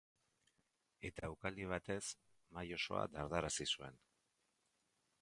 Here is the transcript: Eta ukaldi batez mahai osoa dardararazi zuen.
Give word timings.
Eta 1.09 1.29
ukaldi 1.33 1.69
batez 1.73 1.99
mahai 2.55 2.75
osoa 2.81 3.07
dardararazi 3.15 3.71
zuen. 3.75 4.05